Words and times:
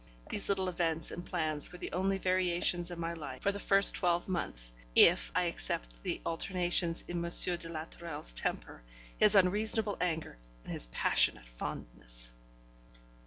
These 0.31 0.49
little 0.49 0.67
events 0.67 1.11
and 1.11 1.23
plans 1.23 1.71
were 1.71 1.77
the 1.77 1.91
only 1.91 2.17
variations 2.17 2.89
in 2.89 2.99
my 2.99 3.13
life 3.13 3.43
for 3.43 3.51
the 3.51 3.59
first 3.59 3.93
twelve 3.93 4.27
months, 4.27 4.73
if 4.95 5.31
I 5.35 5.43
except 5.43 6.01
the 6.01 6.19
alternations 6.25 7.03
in 7.07 7.23
M. 7.23 7.29
de 7.57 7.69
la 7.69 7.83
Tourelle's 7.83 8.33
temper, 8.33 8.81
his 9.19 9.35
unreasonable 9.35 9.97
anger, 10.01 10.37
and 10.63 10.73
his 10.73 10.87
passionate 10.87 11.45
fondness. 11.45 12.33